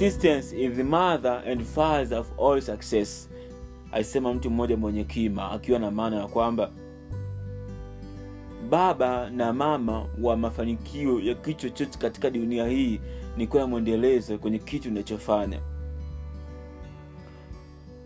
consistency 0.00 0.64
is 0.64 0.78
the 0.78 0.82
mother 0.84 1.42
and 1.44 1.62
father 1.62 2.16
of 2.16 2.32
all 2.38 2.58
success 2.60 3.28
alisema 3.92 4.34
mtu 4.34 4.50
mmoja 4.50 4.76
mwenye 4.76 5.04
kima 5.04 5.50
akiwa 5.50 5.78
na 5.78 5.90
maana 5.90 6.16
ya 6.16 6.26
kwamba 6.26 6.70
baba 8.70 9.30
na 9.30 9.52
mama 9.52 10.06
wa 10.22 10.36
mafanikio 10.36 11.20
ya 11.20 11.34
kitu 11.34 11.60
chochote 11.70 11.98
katika 11.98 12.30
dunia 12.30 12.66
hii 12.68 13.00
ni 13.36 13.46
kuwa 13.46 13.66
mwendelezo 13.66 14.38
kwenye 14.38 14.58
kitu 14.58 14.88
unachofanya. 14.88 15.60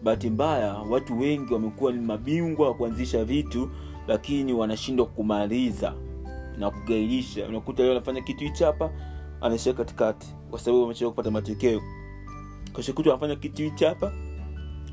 Bahati 0.02 0.30
mbaya 0.30 0.74
watu 0.74 1.18
wengi 1.20 1.54
wamekuwa 1.54 1.92
ni 1.92 2.00
mabingwa 2.00 2.68
wa 2.68 2.74
kuanzisha 2.74 3.24
vitu 3.24 3.70
lakini 4.08 4.52
wanashindwa 4.52 5.06
kumaliza 5.06 5.94
na 6.58 6.70
kugairisha. 6.70 7.46
Unakuta 7.48 7.82
leo 7.82 7.92
anafanya 7.92 8.20
kitu 8.20 8.44
hichi 8.44 8.64
hapa 8.64 8.90
anaishia 9.44 9.72
katikati 9.72 10.26
kwa 10.50 10.58
sababu 10.58 10.84
amechelewa 10.84 11.10
kupata 11.12 11.30
matokeo. 11.30 11.80
Keshokuta 12.76 13.10
anafanya 13.10 13.36
kitu 13.36 13.62
hichi 13.62 13.84
hapa 13.84 14.12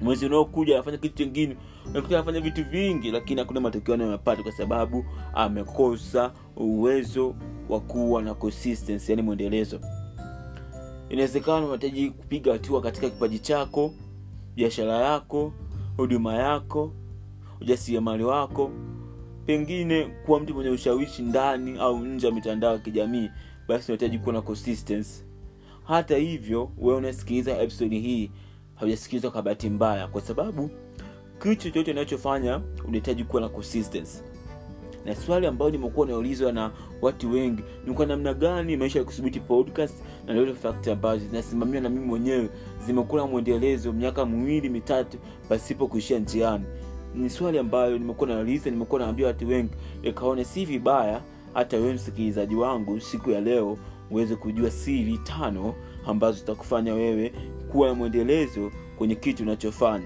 mwezi 0.02 0.26
unaokuja 0.26 0.76
anafanya 0.76 0.98
kitu 0.98 1.16
chingine 1.16 1.58
unakuta 1.90 2.16
anafanya 2.16 2.40
vitu 2.41 2.64
vingi 2.66 3.12
lakini 3.12 3.40
hakuna 3.41 3.60
matokeo 3.60 3.94
anayoyapata 3.96 4.44
kwa 4.44 4.52
sababu 4.52 5.05
amekosa 5.34 6.32
uwezo 6.55 7.36
wa 7.70 7.80
kuwa 7.80 8.22
na 8.22 8.34
consistency 8.34 9.12
yani 9.12 9.22
mwendelezo. 9.22 9.80
Inawezekana 11.10 11.66
unahitaji 11.66 12.10
kupiga 12.10 12.52
hatua 12.54 12.82
katika 12.82 13.10
kipaji 13.10 13.40
chako 13.40 13.94
biashara 14.55 14.94
yako 14.94 15.54
huduma 15.98 16.34
yako 16.36 16.91
ujasiriamali 17.62 18.24
wako 18.24 18.72
pengine 19.46 20.05
kuwa 20.26 20.40
mtu 20.40 20.54
mwenye 20.54 20.70
ushawishi 20.70 21.22
ndani 21.22 21.80
au 21.80 21.99
nje 22.05 22.27
ya 22.27 22.34
mitandao 22.34 22.74
ya 22.74 22.80
kijamii 22.80 23.30
basi 23.68 23.92
unahitaji 23.92 24.20
kuwa 24.20 24.34
na 24.34 24.42
consistency. 24.42 25.24
Hata 25.84 26.18
hivyo 26.18 26.72
wewe 26.78 26.98
unasikiliza 26.98 27.62
episode 27.62 27.99
hii 27.99 28.32
haujasikilizwa 28.76 29.32
kwa 29.32 29.41
bahati 29.41 29.70
mbaya 29.70 30.08
kwa 30.08 30.22
sababu 30.22 30.70
kitu 31.44 31.55
chochote 31.55 31.91
unachofanya 31.91 32.62
unahitaji 32.88 33.24
kuwa 33.24 33.41
na 33.41 33.50
consistency. 33.50 34.24
Na 35.05 35.16
swali 35.16 35.48
ambayo 35.48 35.72
nimekuwa 35.72 36.08
naulizwa 36.08 36.52
na 36.52 36.72
watu 37.02 37.32
wengi 37.32 37.63
ni 37.88 37.94
kwa 37.94 38.05
namna 38.05 38.34
gani 38.34 38.77
maisha 38.77 39.00
ya 39.00 39.05
kusubiti 39.05 39.40
podcast 39.40 39.96
na 40.28 40.54
fact 40.54 40.88
ambazo 40.88 41.26
zinasimamiwa 41.28 41.82
na 41.82 41.90
mimi 41.90 42.05
mwenyewe 42.05 42.50
zimekuwa 42.85 43.22
na 43.22 43.28
mwendelezo 43.28 43.94
miaka 43.94 44.26
miwili 44.26 44.70
mitatu 44.70 45.18
pasipo 45.50 45.88
kuishia 45.88 46.20
njiani. 46.20 46.66
Ni 47.16 47.30
swali 47.30 47.57
ambayo 47.57 47.98
nimekuwa 47.98 48.30
nauliza 48.30 48.70
nimekuwa 48.70 49.02
naambia 49.02 49.28
watu 49.28 49.48
wengi 49.48 49.74
nikaona 50.02 50.44
si 50.44 50.66
vibaya 50.66 51.22
hata 51.54 51.77
wewe 51.77 51.94
msikilizaji 51.94 52.55
wangu 52.55 52.99
siku 52.99 53.32
ya 53.32 53.41
leo 53.41 53.77
uweze 54.12 54.35
kujua 54.35 54.71
siri 54.71 55.18
tano 55.18 55.74
ambazo 56.05 56.38
zitakufanya 56.38 56.94
wewe 56.94 57.34
kuwa 57.71 57.96
mwendelezo 57.96 58.71
kwenye 58.98 59.16
kitu 59.16 59.44
unachofanya. 59.44 60.05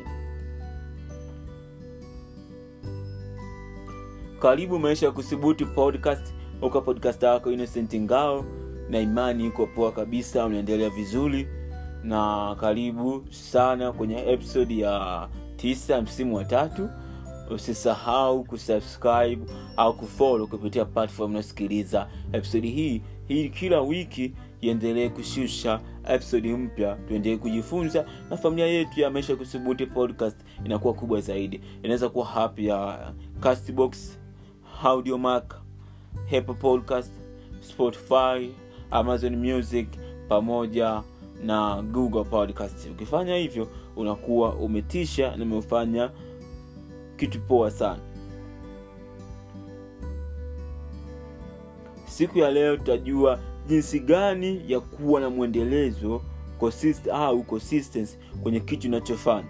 Karibu 4.39 4.79
maisha 4.79 5.05
ya 5.05 5.11
kuthubuti 5.11 5.65
podcast. 5.65 6.33
Uka 6.61 6.81
podcast 6.81 7.23
yako 7.23 7.51
innocent 7.51 7.95
ngao 7.95 8.45
na 8.89 8.99
imani 8.99 9.45
iko 9.47 9.67
poa 9.67 9.91
kabisa 9.91 10.45
unaendelea 10.45 10.89
vizuri. 10.89 11.47
Na 12.03 12.55
karibu 12.59 13.25
sana 13.29 13.91
kwenye 13.91 14.29
episode 14.31 14.77
ya 14.77 15.29
tisa 15.55 16.01
msimu 16.01 16.35
wa 16.35 16.45
tatu 16.45 16.89
usisahau 17.49 18.43
kusubscribe 18.43 19.45
au 19.77 19.93
kufollow 19.93 20.47
kupitia 20.47 20.85
platform 20.85 21.29
unayosikiliza 21.29 22.07
episodi 22.33 22.69
hii. 22.69 23.01
Hii 23.27 23.49
kila 23.49 23.81
wiki 23.81 24.33
iendelee 24.61 25.09
kushusha 25.09 25.79
episodi 26.09 26.53
mpya. 26.53 26.95
Tuendelee 27.07 27.37
kujifunza 27.37 28.05
na 28.29 28.37
familia 28.37 28.67
yetu 28.67 28.99
ya 29.01 29.09
maisha 29.09 29.35
kusubuti 29.35 29.85
podcast 29.85 30.37
inakuwa 30.65 30.93
kubwa 30.93 31.21
zaidi. 31.21 31.61
Inaweza 31.83 32.09
kuwa 32.09 32.25
hap 32.25 32.59
ya 32.59 33.11
castbox 33.39 34.17
audiomark 34.83 35.55
hepo 36.25 36.53
podcast 36.53 37.11
spotify 37.61 38.49
amazon 38.91 39.35
music 39.35 39.87
pamoja 40.29 41.01
na 41.43 41.81
google 41.81 42.23
podcast. 42.23 42.89
Ukifanya 42.91 43.35
hivyo 43.35 43.67
unakuwa 43.95 44.53
umetisha 44.55 45.35
na 45.37 45.43
umefanya 45.45 46.09
kitu 47.17 47.41
poa 47.41 47.71
sana. 47.71 47.99
Siku 52.07 52.39
ya 52.39 52.51
leo 52.51 52.77
tutajua 52.77 53.39
jinsi 53.67 53.99
gani 53.99 54.61
ya 54.71 54.79
kuwa 54.79 55.21
na 55.21 55.29
mwendelezo 55.29 56.21
consist, 56.59 57.07
au 57.07 57.43
consistency 57.43 58.17
kwenye 58.43 58.59
kitu 58.59 58.87
unachofanya. 58.87 59.47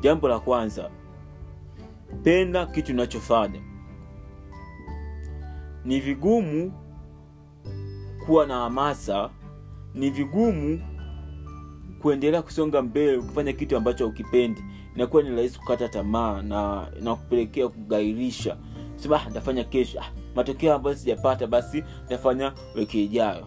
Jambo 0.00 0.28
la 0.28 0.38
kwanza 0.38 0.90
penda 2.22 2.66
kitu 2.66 2.92
unachofanya. 2.92 3.60
Ni 5.84 6.00
vigumu 6.00 6.72
kuwa 8.26 8.46
na 8.46 8.54
hamasa 8.54 9.30
ni 9.94 10.10
vigumu 10.10 10.80
kuendelea 12.02 12.42
kusonga 12.42 12.82
mbele 12.82 13.18
kufanya 13.18 13.52
kitu 13.52 13.76
ambacho 13.76 14.08
ukipendi 14.08 14.64
inakuwa 14.98 15.22
ni 15.22 15.30
rahisi 15.36 15.58
kukata 15.58 15.88
tamaa 15.88 16.42
na 16.42 16.88
nakupelekea 17.00 17.68
kugairisha. 17.68 18.56
Sema 18.96 19.22
ah, 19.22 19.28
nitafanya 19.28 19.64
kesho. 19.64 20.00
Ah, 20.00 20.10
matokeo 20.34 20.74
ambayo 20.74 20.96
sijapata 20.96 21.46
basi 21.46 21.84
nitafanya 22.02 22.52
wiki 22.74 23.04
ijayo. 23.04 23.46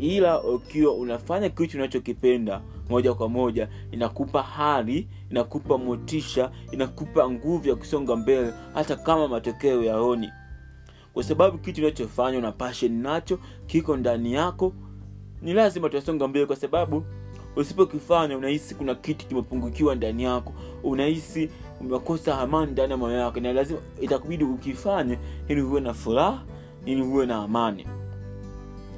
Ila 0.00 0.42
ukiwa 0.42 0.94
unafanya 0.94 1.48
kitu 1.48 1.76
unachokipenda 1.76 2.60
moja 2.88 3.14
kwa 3.14 3.28
moja 3.28 3.68
inakupa 3.92 4.42
hali 4.42 5.08
inakupa 5.30 5.78
motisha 5.78 6.50
inakupa 6.72 7.30
nguvu 7.30 7.68
ya 7.68 7.76
kusonga 7.76 8.16
mbele 8.16 8.52
hata 8.74 8.96
kama 8.96 9.28
matokeo 9.28 9.82
yaoni 9.84 10.30
kwa 11.12 11.22
sababu 11.24 11.58
kitu 11.58 11.80
unachofanya 11.80 12.38
una 12.38 12.52
pashen 12.52 13.02
nacho 13.02 13.38
kiko 13.66 13.96
ndani 13.96 14.32
yako 14.32 14.72
ni 15.42 15.52
lazima 15.52 15.88
tuasonga 15.88 16.28
mbele 16.28 16.46
kwa 16.46 16.56
sababu 16.56 17.04
usipokifanya 17.56 18.36
unahisi 18.38 18.74
kuna 18.74 18.94
kitu 18.94 19.26
kimepungukiwa 19.26 19.94
ndani 19.94 20.22
yako. 20.22 20.52
Unahisi 20.82 21.50
umekosa 21.80 22.38
amani 22.38 22.72
ndani 22.72 22.90
ya 22.90 22.96
moyo 22.96 23.18
yako 23.18 23.40
na 23.40 23.52
lazima 23.52 23.80
itakubidi 24.00 24.44
ukifanye 24.44 25.18
ili 25.48 25.60
huwe 25.60 25.80
na 25.80 25.94
furaha 25.94 26.42
ili 26.86 27.02
huwe 27.02 27.26
na 27.26 27.36
amani. 27.36 27.86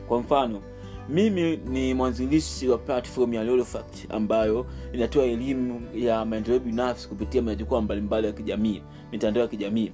Kwa 0.09 0.21
mfano 0.21 0.61
mimi 1.09 1.57
ni 1.57 1.95
mwanzilishi 1.95 2.69
wa 2.69 2.79
platform 2.79 3.35
ya 3.35 3.45
Lolofact 3.45 4.07
ambayo 4.09 4.67
inatoa 4.93 5.25
elimu 5.25 5.83
ya 5.95 6.25
maendeleo 6.25 6.61
binafsi 6.61 7.09
kupitia 7.09 7.43
majukwaa 7.43 7.81
mbalimbali 7.81 8.27
ya 8.27 8.33
kijamii 8.33 8.83
mitandao 9.13 9.43
ya 9.43 9.49
kijamii. 9.49 9.93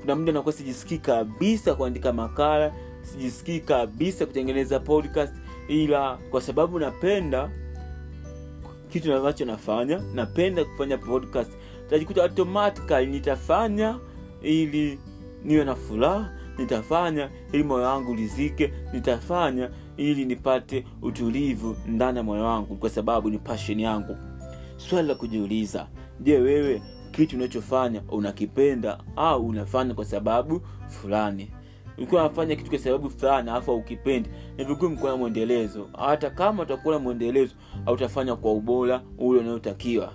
Kuna 0.00 0.14
muda 0.16 0.32
nakuwa 0.32 0.52
sijisikii 0.52 0.98
kabisa 0.98 1.74
kuandika 1.74 2.12
makala 2.12 2.72
sijisikii 3.02 3.60
kabisa 3.60 4.26
kutengeneza 4.26 4.80
podcast 4.80 5.34
ila 5.68 6.18
kwa 6.30 6.40
sababu 6.40 6.78
napenda 6.78 7.50
kitu 8.88 9.14
ambacho 9.14 9.44
nafanya 9.44 10.02
napenda 10.14 10.64
kufanya 10.64 10.98
podcast 10.98 11.52
tajikuta 11.90 12.22
automatically 12.22 13.06
nitafanya 13.06 13.98
ili 14.42 14.98
niwe 15.44 15.64
na 15.64 15.74
furaha 15.74 16.30
nitafanya 16.58 17.30
ili 17.52 17.62
moyo 17.64 17.84
wangu 17.84 18.14
lizike 18.14 18.72
nitafanya 18.92 19.70
ili 19.96 20.24
nipate 20.24 20.84
utulivu 21.02 21.76
ndani 21.86 22.18
ya 22.18 22.24
moyo 22.24 22.44
wangu 22.44 22.76
kwa 22.76 22.90
sababu 22.90 23.30
ni 23.30 23.38
pashen 23.38 23.80
yangu. 23.80 24.16
Swali 24.76 25.08
la 25.08 25.14
kujiuliza 25.14 25.86
je 26.20 26.38
wewe 26.38 26.82
kitu 27.10 27.36
unachofanya 27.36 28.02
unakipenda 28.08 28.98
au 29.16 29.46
unafanya 29.46 29.94
kwa 29.94 30.04
sababu 30.04 30.60
fulani 30.88 31.50
ukiwa 31.98 32.24
unafanya 32.24 32.56
kitu 32.56 32.70
kwa 32.70 32.78
sababu 32.78 33.10
fulani 33.10 33.50
alafu 33.50 33.70
aukipendi 33.70 34.30
ni 34.58 34.64
vigumu 34.64 34.98
kuwa 34.98 35.16
mwendelezo. 35.16 35.88
Hata 35.98 36.30
kama 36.30 36.62
utakuwa 36.62 36.94
na 36.94 37.00
mwendelezo 37.00 37.54
hautafanya 37.84 38.36
kwa 38.36 38.52
ubora 38.52 39.02
ule 39.18 39.40
unaotakiwa. 39.40 40.12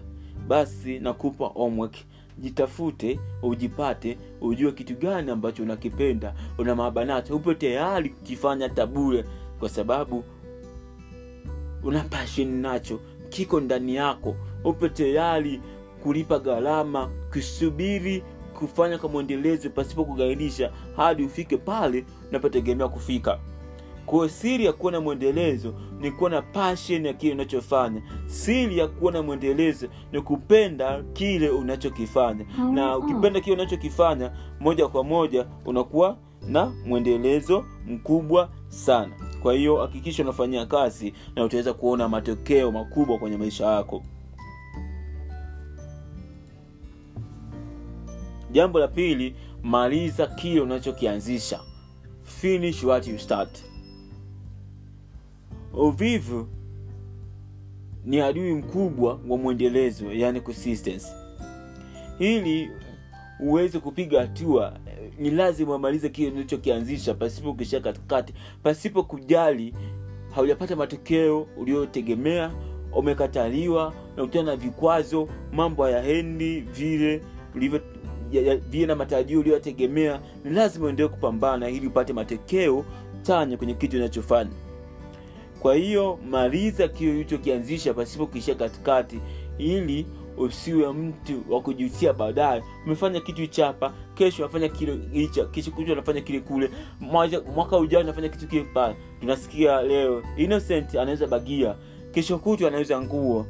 Basi 0.48 1.00
nakupa 1.00 1.46
homework. 1.46 1.96
Jitafute 2.40 3.20
ujipate 3.42 4.18
ujue 4.42 4.72
kitu 4.72 4.96
gani 4.96 5.32
ambacho 5.32 5.64
unakipenda 5.64 6.34
una 6.58 6.76
mabanacho 6.76 7.36
upo 7.36 7.54
tayari 7.54 8.10
kukifanya 8.10 8.70
tabule 8.70 9.26
kwa 9.60 9.70
sababu 9.70 10.24
una 11.84 12.04
passion 12.04 12.48
nacho. 12.62 13.00
Kiko 13.30 13.60
ndani 13.60 13.96
yako. 13.96 14.36
Upo 14.64 14.88
tayari 14.90 15.62
kulipa 16.04 16.40
gharama 16.40 17.10
kusubiri 17.34 18.24
kufanya 18.60 18.98
kwa 18.98 19.10
mwendelezo 19.10 19.70
pasipo 19.70 20.06
kugairisha 20.06 20.72
hadi 20.96 21.24
ufike 21.24 21.58
pale 21.58 22.06
unapotegemea 22.30 22.88
kufika. 22.88 23.40
Kwayo 24.06 24.30
siri 24.30 24.66
ya 24.66 24.74
kuwa 24.74 24.92
na 24.92 25.02
mwendelezo 25.02 25.74
ni 26.00 26.12
kuwa 26.12 26.30
na 26.30 26.42
pashen 26.42 27.06
ya 27.06 27.14
kile 27.14 27.34
unachofanya. 27.34 28.02
Siri 28.26 28.78
ya 28.78 28.88
kuwa 28.88 29.12
na 29.12 29.22
mwendelezo 29.24 29.88
ni 30.12 30.22
kupenda 30.22 31.04
kile 31.14 31.50
unachokifanya. 31.50 32.46
Na 32.74 32.98
ukipenda 32.98 33.40
kile 33.42 33.56
unachokifanya 33.56 34.32
moja 34.60 34.88
kwa 34.88 35.04
moja 35.04 35.46
unakuwa 35.66 36.18
na 36.48 36.72
mwendelezo 36.86 37.66
mkubwa 37.88 38.50
sana. 38.70 39.12
Kwa 39.42 39.54
hiyo 39.54 39.76
hakikisha 39.76 40.24
unafanyia 40.24 40.66
kazi 40.66 41.14
na 41.36 41.44
utaweza 41.44 41.74
kuona 41.74 42.10
matokeo 42.10 42.72
makubwa 42.72 43.18
kwenye 43.18 43.38
maisha 43.38 43.66
yako 43.66 44.04
jambo 48.52 48.80
la 48.80 48.88
pili 48.88 49.36
maliza 49.64 50.28
kile 50.28 50.62
unachokianzisha. 50.62 51.60
Finish 52.24 52.84
what 52.84 53.08
you 53.08 53.20
start. 53.20 53.64
Uvivu 55.74 56.48
ni 58.06 58.22
adui 58.22 58.54
mkubwa 58.54 59.20
wa 59.28 59.38
mwendelezo 59.38 60.14
yani 60.14 60.42
consistency. 60.42 61.12
Ili 62.20 62.70
uweze 63.40 63.80
kupiga 63.80 64.22
hatua 64.22 64.80
ni 65.20 65.30
lazima 65.32 65.76
umalize 65.76 66.10
kile 66.10 66.32
ulichokianzisha 66.32 67.14
pasipo 67.14 67.54
kuishia 67.54 67.80
katikati 67.80 68.34
pasipo 68.64 69.04
kujali 69.04 69.74
haujapata 70.36 70.76
matokeo 70.76 71.48
uliotegemea 71.58 72.52
umekataliwa 72.94 73.94
nakutana 74.18 74.44
na 74.52 74.56
vikwazo 74.56 75.28
mambo 75.52 75.84
hayaendi 75.84 76.60
vile 76.60 77.22
ulivyo 77.56 77.82
vile 78.70 78.86
na 78.86 78.96
matarajio 78.96 79.40
uliyoyategemea, 79.40 80.20
ni 80.46 80.52
lazima 80.52 80.86
uendelee 80.86 81.08
kupambana 81.10 81.70
ili 81.70 81.88
upate 81.88 82.14
matokeo 82.14 82.86
chanya 83.22 83.58
kwenye 83.58 83.74
kitu 83.74 83.98
unachofanya. 83.98 84.52
Kwa 85.60 85.76
hiyo 85.76 86.20
maliza 86.30 86.88
kile 86.88 87.12
ulichokianzisha 87.12 87.94
pasipo 87.94 88.26
kuishia 88.28 88.56
katikati 88.56 89.20
ili 89.58 90.06
usiwe 90.38 90.94
mtu 90.94 91.42
wa 91.50 91.62
kujutia 91.62 92.14
baadaye. 92.14 92.64
Umefanya 92.86 93.20
kitu 93.22 93.48
chapa 93.48 93.94
kesho 94.16 94.44
unafanya 94.44 94.70
kile 94.70 95.00
hicha 95.12 95.46
kesho 95.46 95.72
kuja 95.72 95.94
unafanya 95.94 96.22
kile 96.22 96.40
kule 96.40 96.70
mwaka, 97.56 97.78
ujao 97.78 98.02
unafanya 98.02 98.30
kitu 98.30 98.48
kile 98.48 98.64
pale. 98.74 98.96
Tunasikia 99.20 99.82
leo 99.82 100.24
innocent 100.38 100.96
anaweza 100.96 101.28
bagia 101.28 101.76
kesho 102.12 102.38
kutu 102.38 102.68
anaweza 102.68 103.02
nguo 103.02 103.46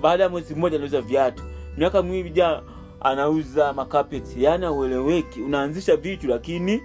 baada 0.00 0.22
ya 0.24 0.28
mwezi 0.30 0.54
mmoja 0.54 0.76
anaweza 0.76 1.00
viatu. 1.00 1.42
Miaka 1.76 2.02
miwili 2.02 2.30
jaa 2.30 2.62
anauza 3.04 3.72
makapeti 3.72 4.44
yani 4.44 4.64
aueleweki 4.66 5.40
unaanzisha 5.42 5.96
vitu 5.96 6.26
lakini 6.28 6.80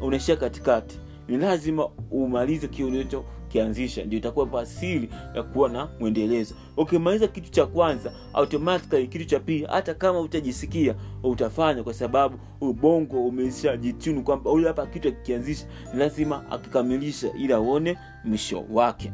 unaishia 0.00 0.36
katikati. 0.36 0.98
Ni 1.28 1.36
lazima 1.36 1.88
umalize 2.10 2.68
kile 2.68 2.88
ulicho 2.88 3.24
ukianzisha 3.46 4.04
ndio 4.04 4.18
itakuwa 4.18 4.46
pasili 4.46 5.08
ya 5.34 5.42
kuwa 5.42 5.68
na 5.68 5.88
mwendelezo. 6.00 6.54
Ukimaliza 6.76 7.24
okay, 7.24 7.42
kitu 7.42 7.52
cha 7.54 7.66
kwanza 7.66 8.12
automatically 8.34 9.06
kitu 9.08 9.24
cha 9.24 9.40
pili 9.40 9.64
hata 9.70 9.94
kama 9.94 10.20
utajisikia 10.20 10.94
utafanya 11.22 11.82
kwa 11.82 11.94
sababu 11.94 12.38
ubongo 12.60 13.26
umeshajitunu 13.26 14.22
kwamba 14.22 14.50
huyu 14.50 14.66
hapa 14.66 14.86
kitu 14.86 15.08
akikianzisha 15.08 15.66
lazima 15.94 16.50
akikamilisha 16.50 17.32
ili 17.38 17.52
aone 17.52 17.98
mwisho 18.24 18.64
wake 18.70 19.12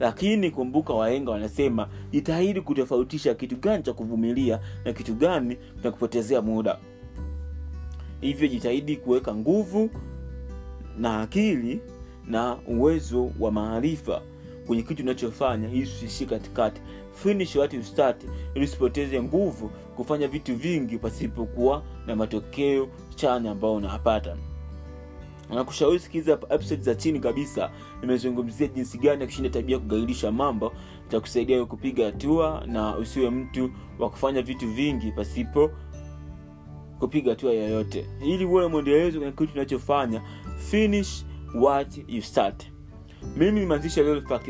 lakini 0.00 0.50
kumbuka 0.50 0.94
wahenga 0.94 1.30
wanasema 1.30 1.88
jitahidi 2.10 2.60
kutofautisha 2.60 3.34
kitu 3.34 3.56
gani 3.56 3.82
cha 3.82 3.92
kuvumilia 3.92 4.60
na 4.84 4.92
kitu 4.92 5.14
gani 5.14 5.56
cha 5.82 5.90
kupotezea 5.90 6.42
muda. 6.42 6.78
Hivyo 8.20 8.48
jitahidi 8.48 8.96
kuweka 8.96 9.34
nguvu 9.34 9.90
na 10.98 11.20
akili 11.20 11.80
na 12.26 12.56
uwezo 12.66 13.30
wa 13.40 13.50
maarifa 13.52 14.22
kwenye 14.66 14.82
kitu 14.82 15.02
unachofanya 15.02 15.68
ili 15.70 15.82
usiishie 15.82 16.26
katikati. 16.26 16.80
Finish 17.12 17.56
what 17.56 17.74
you 17.74 17.82
start 17.84 18.24
ili 18.54 18.64
usipoteze 18.64 19.22
nguvu 19.22 19.70
kufanya 19.96 20.28
vitu 20.28 20.56
vingi 20.56 20.98
pasipokuwa 20.98 21.82
na 22.06 22.16
matokeo 22.16 22.88
chanya 23.14 23.50
ambayo 23.50 23.74
unayapata 23.74 24.36
nakushauri 25.50 25.98
sikiza 25.98 26.32
episode 26.32 26.82
za 26.82 26.94
chini 26.94 27.20
kabisa. 27.20 27.70
Nimezungumzia 28.00 28.66
jinsi 28.66 28.98
gani 28.98 29.20
ya 29.20 29.26
kushinda 29.26 29.50
tabia 29.50 29.78
kugairisha 29.78 30.32
mambo. 30.32 30.72
Itakusaidia 31.08 31.64
kupiga 31.64 32.04
hatua 32.06 32.62
na 32.66 32.96
usiwe 32.96 33.30
mtu 33.30 33.70
wa 33.98 34.10
kufanya 34.10 34.42
vitu 34.42 34.68
vingi 34.70 35.12
pasipo 35.12 35.70
kupiga 36.98 37.30
hatua 37.30 37.52
yoyote. 37.52 38.06
Ili 38.24 38.44
uone 38.44 38.66
mwendelezo 38.66 39.18
kwenye 39.18 39.32
kitu 39.32 39.52
unachofanya 39.54 40.22
finish 40.56 41.24
what 41.54 42.00
you 42.08 42.22
start. 42.22 42.66
Mimi 43.36 43.60
nimeanzisha 43.60 44.02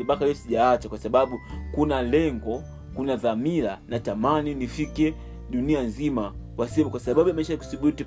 mpaka 0.03 0.25
leo 0.25 0.33
sijaacha 0.33 0.89
kwa 0.89 0.97
sababu 0.97 1.39
kuna 1.71 2.01
lengo 2.01 2.63
kuna 2.95 3.15
dhamira 3.15 3.81
na 3.87 3.99
tamani 3.99 4.55
nifike 4.55 5.13
dunia 5.49 5.81
nzima 5.83 6.33
wasema 6.57 6.89
kwa 6.89 6.99
sababu 6.99 7.29
ya 7.29 7.35
maisha 7.35 7.53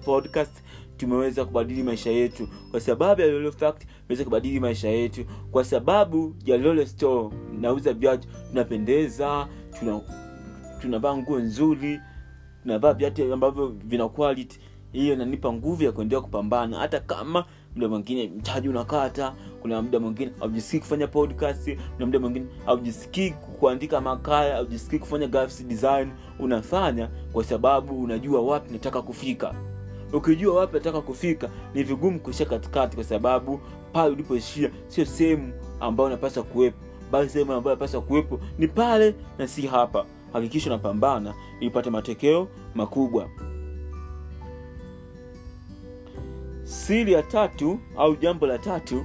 podcast 0.04 0.62
tumeweza 0.98 1.44
kubadili 1.44 1.82
maisha 1.82 2.10
yetu. 2.10 2.48
Kwa 2.70 2.80
sababu 2.80 3.20
ya 3.20 3.26
lolo 3.26 3.52
fact 3.52 3.86
tumeweza 4.02 4.24
kubadili 4.24 4.60
maisha 4.60 4.88
yetu. 4.88 5.24
Kwa 5.50 5.64
sababu 5.64 6.34
ya 6.44 6.56
lolo 6.58 6.86
store 6.86 7.36
nauza 7.60 7.92
viatu 7.92 8.28
tunapendeza 8.48 9.48
tuna 10.80 11.16
nguo 11.16 11.38
nzuri 11.38 12.00
tunavaa 12.62 12.92
viatu 12.92 13.32
ambavyo 13.34 13.66
vina 13.84 14.08
quality. 14.08 14.60
Hiyo 14.92 15.14
inanipa 15.14 15.52
nguvu 15.52 15.84
ya 15.84 15.92
kuendelea 15.92 16.20
kupambana. 16.22 16.78
Hata 16.78 17.00
kama 17.00 17.44
muda 17.76 17.88
mwingine 17.88 18.28
mtaji 18.36 18.68
unakata 18.68 19.34
kuna 19.62 19.82
muda 19.82 20.00
mwingine 20.00 20.32
haujisikii 20.40 20.78
kufanya 20.78 21.06
podcast 21.06 21.76
kuna 21.94 22.06
muda 22.06 22.18
mwingine 22.18 22.46
haujisikii 22.66 23.30
kuandika 23.30 24.00
makala 24.00 24.54
haujisikii 24.54 24.98
kufanya 24.98 25.26
design. 25.66 26.08
Unafanya 26.38 27.08
kwa 27.32 27.44
sababu 27.44 28.02
unajua 28.02 28.42
wapi 28.42 28.72
nataka 28.72 29.02
kufika 29.02 29.54
ukijua 30.12 30.54
wapi 30.60 30.74
nataka 30.74 31.00
kufika 31.00 31.50
ni 31.74 31.82
vigumu 31.82 32.20
kuishia 32.20 32.46
katikati 32.46 32.96
kwa 32.96 33.04
sababu 33.04 33.60
pale 33.92 34.12
ulipoishia 34.12 34.70
sio 34.88 35.04
sehemu 35.04 35.52
ambayo 35.80 36.06
unapaswa 36.06 36.42
kuwepo. 36.42 36.78
Bali 37.10 37.28
sehemu 37.28 37.52
ambayo 37.52 37.76
unapaswa 37.76 38.02
kuwepo 38.02 38.40
ni 38.58 38.68
pale 38.68 39.14
na 39.38 39.48
si 39.48 39.66
hapa. 39.66 40.06
Hakikisha 40.32 40.70
unapambana 40.70 41.34
ili 41.60 41.90
matokeo 41.90 42.48
makubwa. 42.74 43.28
Siri 46.64 47.12
ya 47.12 47.22
tatu 47.22 47.78
au 47.96 48.16
jambo 48.16 48.46
la 48.46 48.58
tatu 48.58 49.04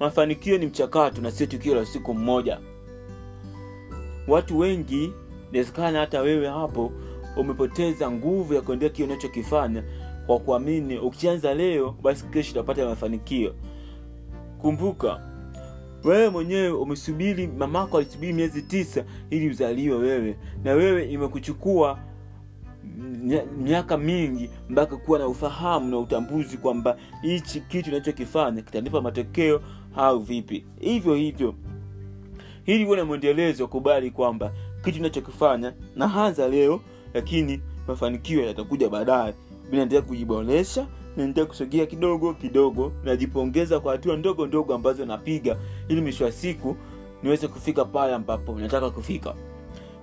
mafanikio 0.00 0.58
ni 0.58 0.66
mchakato 0.66 1.20
na 1.22 1.30
sio 1.30 1.46
tukio 1.46 1.74
la 1.74 1.86
siku 1.86 2.14
mmoja. 2.14 2.60
Watu 4.28 4.58
wengi 4.58 5.12
inawezekana 5.50 6.00
hata 6.00 6.20
wewe 6.20 6.48
hapo 6.48 6.92
umepoteza 7.36 8.10
nguvu 8.10 8.54
ya 8.54 8.60
kuendea 8.60 8.88
kile 8.88 9.08
unachokifanya 9.08 9.82
kwa 10.26 10.38
kuamini. 10.38 10.98
Ukianza 10.98 11.54
leo 11.54 11.94
basi 12.02 12.24
kesho 12.26 12.52
utapata 12.52 12.86
mafanikio. 12.86 13.54
Kumbuka 14.60 15.20
wewe 16.04 16.28
mwenyewe 16.30 16.68
umesubiri 16.70 17.46
mamako 17.46 17.98
alisubiri 17.98 18.32
miezi 18.32 18.62
tisa 18.62 19.04
ili 19.30 19.48
uzaliwe 19.48 19.96
wewe. 19.98 20.36
Na 20.64 20.72
wewe 20.72 21.04
imekuchukua 21.12 21.98
miaka 23.58 23.96
mingi 23.98 24.50
mpaka 24.68 24.96
kuwa 24.96 25.18
na 25.18 25.26
ufahamu 25.28 25.90
na 25.90 25.98
utambuzi 25.98 26.56
kwamba 26.56 26.96
hichi 27.22 27.60
kitu 27.60 27.90
unachokifanya 27.90 28.62
kitanipa 28.62 29.00
matokeo 29.00 29.60
au 29.96 30.18
vipi. 30.20 30.64
Hivyo 30.80 31.14
hivyo 31.14 31.54
ili 32.66 32.84
huwe 32.84 32.96
na 32.96 33.04
mwendelezo 33.04 33.66
kubali 33.68 34.10
kwamba 34.10 34.52
kitu 34.84 34.98
unachokifanya 35.00 35.72
naanza 35.96 36.48
leo 36.48 36.80
lakini 37.14 37.60
mafanikio 37.88 38.46
yatakuja 38.46 38.88
baadaye. 38.88 39.34
Naendelea 39.72 40.02
kujiboresha 40.02 40.86
naendelea 41.16 41.46
kusogea 41.46 41.86
kidogo 41.86 42.34
kidogo 42.34 42.92
najipongeza 43.04 43.80
kwa 43.80 43.92
hatua 43.92 44.16
ndogo 44.16 44.46
ndogo 44.46 44.74
ambazo 44.74 45.06
napiga 45.06 45.56
ili 45.88 46.00
mwisho 46.00 46.24
wa 46.24 46.32
siku 46.32 46.76
niweze 47.22 47.48
kufika 47.48 47.84
pale 47.84 48.14
ambapo 48.14 48.58
nataka 48.60 48.90
kufika. 48.90 49.34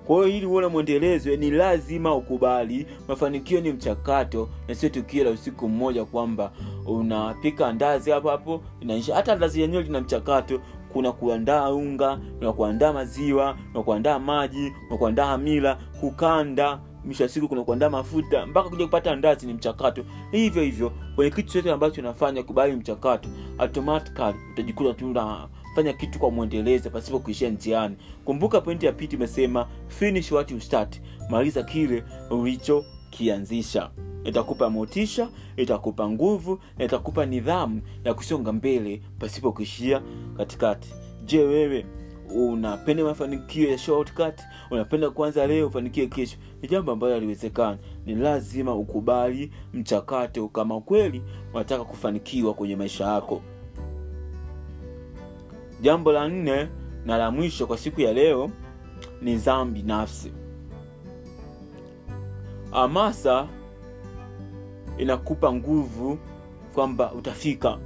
Kwa 0.08 0.16
hiyo 0.16 0.38
ili 0.38 0.46
uone 0.46 0.68
mwendelezo 0.68 1.36
ni 1.36 1.52
lazima 1.52 2.16
ukubali 2.16 2.86
mafanikio 3.08 3.62
ni 3.62 3.72
mchakato 3.72 4.50
na 4.68 4.76
sio 4.76 4.90
tukio 4.90 5.24
la 5.24 5.30
usiku 5.30 5.70
mmoja 5.70 6.06
kwamba 6.06 6.52
unapika 6.86 7.74
ndazi 7.74 8.12
hapo 8.12 8.30
hapo 8.30 8.62
inaisha. 8.82 9.16
Hata 9.16 9.36
ndazi 9.36 9.62
yenyewe 9.62 9.84
lina 9.84 10.02
mchakato. 10.02 10.62
Kuna 10.94 11.12
kuandaa 11.12 11.70
unga 11.72 12.20
kuna 12.40 12.54
kuandaa 12.54 12.94
maziwa 12.94 13.58
kuna 13.72 13.84
kuandaa 13.84 14.20
maji 14.20 14.72
kuna 14.88 14.98
kuandaa 14.98 15.26
hamila 15.26 15.78
kukanda 16.00 16.80
mwisho 17.06 17.24
wa 17.24 17.30
siku 17.30 17.48
kuna 17.48 17.64
kuandaa 17.64 17.90
mafuta 17.90 18.46
mpaka 18.46 18.70
kuja 18.70 18.86
kupata 18.86 19.16
ndazi 19.16 19.48
ni 19.48 19.54
mchakato. 19.54 20.06
Hivyo 20.32 20.64
hivyo 20.64 20.92
kwenye 21.16 21.32
kitu 21.32 21.50
chote 21.54 21.72
ambacho 21.72 22.02
unafanya 22.02 22.44
kubali 22.44 22.76
mchakato 22.76 23.30
automatically 23.58 24.36
utajikuta 24.54 24.94
tu 24.94 25.10
unafanya 25.12 25.94
kitu 25.98 26.20
kwa 26.20 26.32
mwendelezo 26.32 26.90
pasipo 26.90 27.20
kuishia 27.20 27.50
njiani. 27.50 27.96
Kumbuka 28.26 28.62
pointi 28.62 28.86
ya 28.86 28.92
pili 28.94 29.14
imesema 29.16 29.68
finish 29.88 30.32
what 30.32 30.52
you 30.52 30.62
start 30.62 31.02
maliza 31.30 31.64
kile 31.64 32.04
ulichokianzisha. 32.30 33.90
Itakupa 34.24 34.70
motisha 34.70 35.30
itakupa 35.58 36.10
nguvu 36.10 36.60
na 36.78 36.86
itakupa 36.86 37.26
nidhamu 37.26 37.82
ya 38.04 38.14
kusonga 38.14 38.52
mbele 38.54 39.02
pasipo 39.20 39.52
kuishia 39.52 40.02
katikati. 40.38 40.94
Je 41.26 41.40
wewe 41.40 41.86
unapenda 42.36 43.04
mafanikio 43.04 43.70
ya 43.72 43.78
shortcut? 43.78 44.42
Unapenda 44.72 45.10
kuanza 45.10 45.48
leo 45.48 45.68
ufanikie 45.68 46.08
kesho? 46.08 46.38
Ni 46.62 46.68
jambo 46.68 46.92
ambalo 46.92 47.14
haliwezekana 47.14 47.78
ni 48.06 48.16
lazima 48.16 48.76
ukubali 48.76 49.52
mchakato 49.74 50.48
kama 50.48 50.82
kweli 50.82 51.22
unataka 51.54 51.84
kufanikiwa 51.86 52.54
kwenye 52.54 52.76
maisha 52.76 53.06
yako. 53.06 53.42
Jambo 55.82 56.12
la 56.12 56.28
nne 56.28 56.68
na 57.06 57.18
la 57.18 57.32
mwisho 57.32 57.68
kwa 57.68 57.78
siku 57.78 58.02
ya 58.02 58.14
leo 58.14 58.50
ni 59.22 59.38
zambi 59.38 59.82
binafsi 59.82 60.32
hamasa 62.72 63.48
inakupa 64.98 65.54
nguvu 65.54 66.18
kwamba 66.74 67.12
utafika 67.14 67.78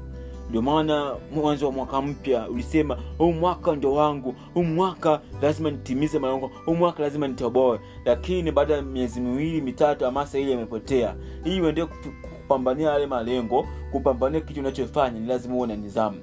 ndio 0.52 0.62
maana 0.62 1.16
mwanzo 1.36 1.66
wa 1.66 1.72
mwaka 1.72 2.02
mpya 2.02 2.50
ulisema 2.50 2.98
huu 3.18 3.32
mwaka 3.34 3.76
ndo 3.76 3.94
wangu 3.94 4.36
huu 4.54 4.64
mwaka 4.64 5.22
lazima 5.42 5.72
nitimize 5.72 6.20
malengo 6.20 6.52
huu 6.66 6.76
mwaka 6.76 7.04
lazima 7.04 7.28
nitoboe. 7.28 7.80
Lakini 8.06 8.52
baada 8.52 8.74
ya 8.74 8.82
miezi 8.82 9.22
miwili 9.22 9.62
mitatu 9.62 10.06
hamasa 10.06 10.40
ile 10.40 10.52
imepotea. 10.52 11.16
Hii 11.44 11.62
uendee 11.62 11.86
kupambania 11.86 12.90
yale 12.90 13.06
malengo 13.08 13.68
kupambania 13.92 14.42
kitu 14.42 14.60
unachofanya 14.60 15.20
ni 15.20 15.28
lazima 15.28 15.56
uwe 15.56 15.68
na 15.68 15.76
nidhamu. 15.76 16.18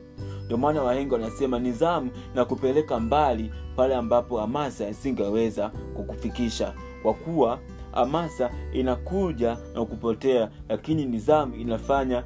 Ndio 0.45 0.57
maana 0.57 0.83
wahengi 0.83 1.13
wanasema 1.15 1.59
nidhamu 1.59 2.11
na 2.35 2.45
kupeleka 2.45 3.01
mbali 3.01 3.51
pale 3.77 3.95
ambapo 3.95 4.39
hamasa 4.41 4.89
isingeweza 4.89 5.69
kukufikisha. 5.97 6.75
Kwa 7.03 7.15
kuwa 7.15 7.59
hamasa 7.93 8.51
inakuja 8.73 9.57
na 9.75 9.85
kupotea 9.85 10.51
lakini 10.69 11.05
nidhamu 11.05 11.55
inafanya 11.55 12.25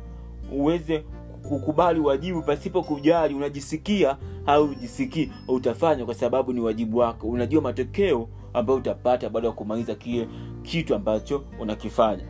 uweze 0.52 1.04
kukubali 1.48 2.00
wajibu 2.00 2.42
pasipo 2.42 2.82
kujali. 2.82 3.34
Unajisikia 3.34 4.16
au 4.46 4.64
ujisikii 4.64 5.30
utafanya 5.48 6.04
kwa 6.04 6.14
sababu 6.14 6.52
ni 6.52 6.60
wajibu 6.60 6.98
wako. 6.98 7.26
Unajua 7.28 7.62
matokeo 7.62 8.28
ambayo 8.54 8.78
utapata 8.78 9.30
baada 9.30 9.46
ya 9.48 9.52
kumaliza 9.52 9.94
kile 9.94 10.28
kitu 10.62 10.94
ambacho 10.94 11.44
unakifanya. 11.60 12.24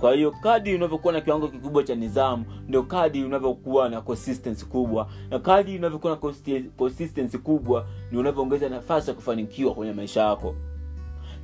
Kwa 0.00 0.14
hiyo 0.14 0.30
kadi 0.30 0.74
unavyokuwa 0.74 1.12
na 1.12 1.20
kiwango 1.20 1.48
kikubwa 1.48 1.82
cha 1.82 1.94
nidhamu 1.94 2.44
ndio 2.68 2.82
kadi 2.82 3.24
unavyokuwa 3.24 3.88
na 3.88 4.00
consistency 4.00 4.66
kubwa. 4.66 5.08
Na 5.30 5.38
kadi 5.38 5.78
unavyokuwa 5.78 6.12
na 6.12 6.30
consistency 6.76 7.38
kubwa 7.38 7.86
ni 8.12 8.18
unavyoongeza 8.18 8.68
nafasi 8.68 9.10
ya 9.10 9.16
kufanikiwa 9.16 9.74
kwenye 9.74 9.92
maisha 9.92 10.22
yako. 10.22 10.54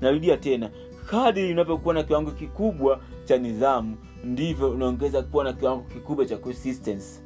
Narudia 0.01 0.37
tena 0.37 0.71
kadi 1.11 1.53
unavyokuwa 1.53 1.95
na 1.95 2.03
kiwango 2.03 2.31
kikubwa 2.31 3.01
cha 3.25 3.39
nidhamu 3.39 3.97
ndivyo 4.29 4.71
unaongeza 4.71 5.23
kuwa 5.23 5.45
na 5.45 5.53
kiwango 5.53 5.83
kikubwa 5.83 6.27
cha 6.27 6.39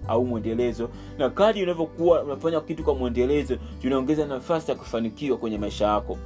au 0.09 0.27
mwendelezo. 0.27 0.89
Na 1.19 1.31
kadi 1.31 1.63
unavyokuwa 1.63 2.23
unafanya 2.23 2.61
kitu 2.61 2.85
kwa 2.85 2.95
mwendelezo 2.95 3.57
unaongeza 3.85 4.27
nafasi 4.27 4.71
ya 4.71 4.77
kufanikiwa 4.77 5.37
kwenye 5.39 5.59
maisha 5.59 5.87
yako. 5.87 6.19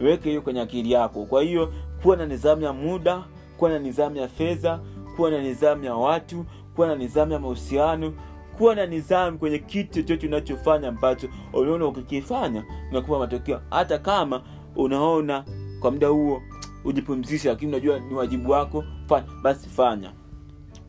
Weke 0.00 0.28
hiyo 0.28 0.42
kwenye 0.42 0.60
akili 0.60 0.92
yako. 0.92 1.24
Kwa 1.24 1.42
hiyo 1.42 1.72
kuwa 2.02 2.16
na 2.16 2.26
nidhamu 2.26 2.62
ya 2.62 2.72
muda 2.72 3.24
kuwa 3.56 3.70
na 3.70 3.78
nidhamu 3.78 4.16
ya 4.16 4.28
fedha 4.28 4.80
kuwa 5.16 5.30
na 5.30 5.42
nidhamu 5.42 5.84
ya 5.84 5.94
watu 5.94 6.44
kuwa 6.74 6.86
na 6.88 6.94
nidhamu 6.94 7.32
ya 7.32 7.38
mahusiano 7.38 8.12
kuwa 8.58 8.74
na 8.74 8.86
nidhamu 8.86 9.38
kwenye 9.38 9.58
kitu 9.58 9.92
chochote 10.02 10.26
unachofanya 10.26 10.88
ambacho 10.88 11.28
unaona 11.52 11.86
ukikifanya 11.86 12.64
unakupa 12.90 13.18
matokeo. 13.18 13.60
Hata 13.70 13.98
kama 13.98 14.42
unaona 14.76 15.44
kwa 15.80 15.90
muda 15.90 16.08
huo 16.08 16.42
ujipumzisha 16.84 17.48
lakini 17.50 17.72
unajua 17.72 17.98
ni 18.00 18.14
wajibu 18.14 18.50
wako 18.50 18.84
fanya 19.08 19.26
basi 19.42 19.68
fanya. 19.68 20.12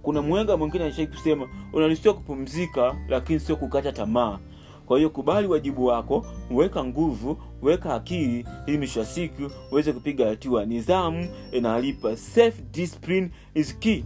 Kuna 0.01 0.21
mwenga 0.21 0.57
mwingine 0.57 0.83
anashai 0.83 1.07
kusema 1.07 1.47
unaruhusiwa 1.73 2.13
kupumzika 2.13 2.95
lakini 3.07 3.39
sio 3.39 3.55
kukata 3.55 3.91
tamaa. 3.91 4.39
Kwa 4.85 4.97
hiyo 4.97 5.09
kubali 5.09 5.47
wajibu 5.47 5.85
wako 5.85 6.25
weka 6.51 6.85
nguvu 6.85 7.37
weka 7.61 7.95
akili 7.95 8.45
ili 8.67 8.77
mwisho 8.77 8.99
wa 8.99 9.05
siku 9.05 9.51
uweze 9.71 9.93
kupiga 9.93 10.27
hatua. 10.27 10.65
Nidhamu 10.65 11.27
inalipa. 11.51 12.17
Self 12.17 12.61
discipline 12.71 13.29
is 13.53 13.79
key. 13.79 14.03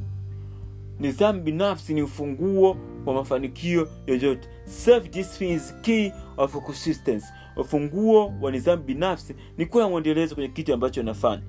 Nidhamu 0.99 1.41
binafsi 1.41 1.93
ni 1.93 2.01
ufunguo 2.01 2.77
wa 3.05 3.13
mafanikio 3.13 3.87
yoyote. 4.07 4.49
Self 4.65 5.09
discipline 5.09 5.53
is 5.53 5.75
key 5.81 6.11
of 6.37 6.55
consistency. 6.57 7.27
Ufunguo 7.57 8.33
wa 8.41 8.51
nidhamu 8.51 8.83
binafsi 8.83 9.35
ni 9.57 9.65
kuwa 9.65 9.89
mwendelezo 9.89 10.35
kwenye 10.35 10.49
kitu 10.49 10.73
ambacho 10.73 11.01
unafanya 11.01 11.41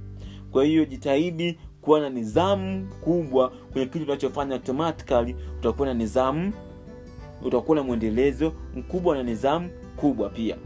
kwa 0.55 0.65
hiyo 0.65 0.85
jitahidi 0.85 1.59
kuwa 1.81 2.01
na 2.01 2.11
nidhamu 2.11 2.89
kubwa 3.01 3.49
kwenye 3.49 3.87
kitu 3.87 4.05
unachofanya 4.05 4.55
automatically 4.55 5.37
utakuwa 5.59 5.89
na 5.89 5.95
nidhamu 5.95 6.53
utakuwa 7.45 7.77
na 7.77 7.83
mwendelezo 7.83 8.53
mkubwa 8.77 9.17
na 9.17 9.23
nidhamu 9.23 9.71
kubwa 9.97 10.29
pia. 10.29 10.57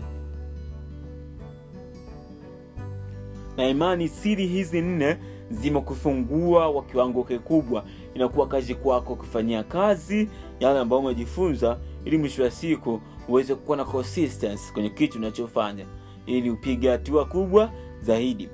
Na 3.57 3.69
imani 3.69 4.09
siri 4.09 4.47
hizi 4.47 4.81
nne 4.81 5.17
zimekufungua 5.51 6.73
kwa 6.73 6.83
kiwango 6.83 7.25
kikubwa. 7.25 7.85
Inakuwa 8.15 8.49
kazi 8.49 8.75
kwako 8.75 9.15
kufanyia 9.17 9.63
kazi 9.63 10.29
yale 10.61 10.79
ambayo 10.79 11.03
umejifunza 11.03 11.79
ili 12.05 12.19
mwisho 12.19 12.43
wa 12.43 12.51
siku 12.51 13.01
uweze 13.29 13.55
kuwa 13.55 13.77
na 13.77 13.85
consistency 13.85 14.73
kwenye 14.73 14.91
kitu 14.91 15.19
unachofanya 15.19 15.87
ili 16.27 16.51
upige 16.51 16.91
hatua 16.91 17.25
kubwa 17.25 17.73
zaidi 18.01 18.49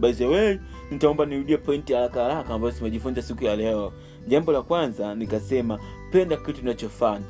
by 0.00 0.12
the 0.12 0.26
way 0.26 0.58
nitaomba 0.90 1.26
nirudie 1.26 1.56
pointi 1.56 1.92
haraka 1.92 2.22
haraka 2.22 2.54
ambayo 2.54 2.72
tumejifunza 2.72 3.22
siku 3.22 3.44
ya 3.44 3.56
leo. 3.56 3.92
Jambo 4.28 4.52
la 4.52 4.62
kwanza 4.62 5.14
nikasema 5.14 5.78
penda 6.12 6.36
kitu 6.36 6.60
unachofanya. 6.62 7.24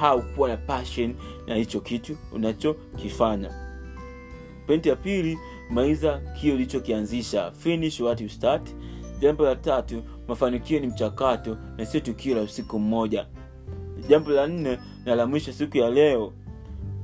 Au 0.00 0.22
kuwa 0.22 0.48
na 0.48 0.56
passion 0.56 1.14
na 1.46 1.54
hicho 1.54 1.80
kitu 1.80 2.16
unachokifanya. 2.32 3.50
Pointi 4.66 4.88
ya 4.88 4.96
pili 4.96 5.38
maliza 5.70 6.18
kio 6.40 6.54
ulichokianzisha. 6.54 7.50
Finish 7.52 8.00
what 8.00 8.20
you 8.20 8.28
start. 8.28 8.70
Jambo 9.20 9.44
la 9.44 9.56
tatu 9.56 10.02
mafanikio 10.28 10.80
ni 10.80 10.86
mchakato 10.86 11.56
na 11.76 11.86
sio 11.86 12.00
tukio 12.00 12.34
la 12.36 12.42
usiku 12.42 12.78
mmoja. 12.78 13.26
Jambo 14.08 14.30
la 14.30 14.46
nne 14.46 14.78
na 15.04 15.14
la 15.14 15.26
mwisho 15.26 15.52
siku 15.52 15.78
ya 15.78 15.90
leo 15.90 16.32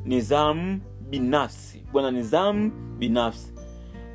nizamu 0.05 0.81
binafsi. 1.11 1.83
Bwana 1.93 2.11
nizamu 2.11 2.71
binafsi 2.99 3.53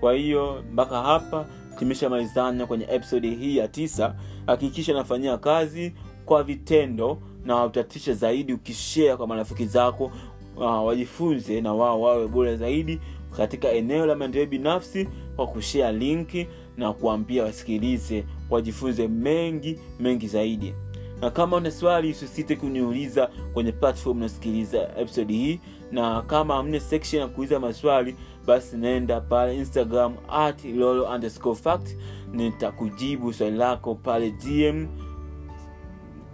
kwa 0.01 0.13
hiyo 0.13 0.63
mpaka 0.73 1.01
hapa 1.01 1.45
tumeshamalizana 1.79 2.65
kwenye 2.65 2.87
episodi 2.91 3.35
hii 3.35 3.57
ya 3.57 3.67
tisa. 3.67 4.15
Hakikisha 4.47 4.93
nafanyia 4.93 5.37
kazi 5.37 5.93
kwa 6.25 6.43
vitendo 6.43 7.17
na 7.45 7.65
utatisha 7.65 8.13
zaidi 8.13 8.53
ukishea 8.53 9.17
kwa 9.17 9.27
marafiki 9.27 9.65
zako 9.65 10.11
uh, 10.57 10.85
wajifunze 10.85 11.61
na 11.61 11.73
wao 11.73 12.01
wawe 12.01 12.27
bora 12.27 12.55
zaidi 12.55 12.99
katika 13.37 13.71
eneo 13.71 14.05
la 14.05 14.15
maendeleo 14.15 14.47
binafsi 14.47 15.07
kwa 15.35 15.47
kushea 15.47 15.91
linki 15.91 16.47
na 16.77 16.93
kuambia 16.93 17.43
wasikilize 17.43 18.25
wajifunze 18.49 19.07
mengi 19.07 19.79
mengi 19.99 20.27
zaidi. 20.27 20.73
Na 21.21 21.31
kama 21.31 21.57
una 21.57 21.71
swali 21.71 22.11
usisite 22.11 22.55
kuniuliza 22.55 23.29
kwenye 23.53 23.71
platform 23.71 24.17
unasikiliza 24.17 24.89
episodi 24.97 25.33
hii. 25.33 25.59
Na 25.91 26.21
kama 26.21 26.55
hamna 26.55 26.79
section 26.79 27.21
ya 27.21 27.27
kuuliza 27.27 27.59
maswali 27.59 28.15
basi 28.47 28.77
naenda 28.77 29.21
pale 29.21 29.55
instagram 29.57 30.13
at 30.29 30.65
lolo 30.65 31.03
underscore 31.05 31.55
fact 31.55 31.95
nitakujibu 32.33 33.33
swali 33.33 33.57
lako 33.57 33.95
pale 33.95 34.31
dm 34.31 34.87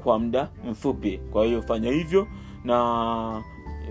kwa 0.03 0.19
muda 0.19 0.49
mfupi. 0.71 1.17
Kwa 1.17 1.45
hiyo 1.45 1.61
fanya 1.61 1.91
hivyo 1.91 2.27
na 2.63 3.43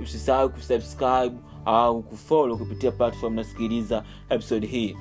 usisahau 0.02 0.50
kusubscribe 0.50 1.32
au 1.64 2.02
kufollow 2.02 2.58
kupitia 2.58 2.92
platform 2.92 3.35
nasikiliza 3.35 4.04
episode 4.28 4.66
hii. 4.66 4.96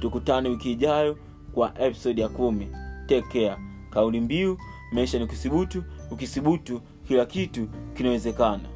Tukutane 0.00 0.48
wiki 0.48 0.72
ijayo 0.72 1.16
kwa 1.52 1.80
episode 1.80 2.22
ya 2.22 2.28
kumi. 2.28 2.68
Take 3.06 3.22
care. 3.32 3.56
Kauli 3.90 4.20
mbiu 4.20 4.58
maisha 4.92 5.18
ni 5.18 5.26
kusibutu 5.26 5.84
ukisibutu 6.10 6.80
kila 7.08 7.26
kitu 7.26 7.68
kinawezekana 7.94 8.68